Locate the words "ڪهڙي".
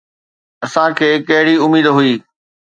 1.27-1.55